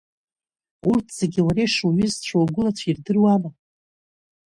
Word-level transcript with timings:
Урҭ 0.89 1.07
зегьы 1.17 1.41
уара 1.47 1.61
ишуҩызцәоу 1.65 2.41
угәылацәа 2.43 2.85
ирдыруама? 2.89 3.49